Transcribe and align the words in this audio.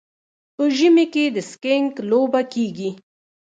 په 0.55 0.63
ژمي 0.77 1.05
کې 1.13 1.25
د 1.35 1.37
سکیینګ 1.51 1.91
لوبه 2.09 2.41
کیږي. 2.53 2.89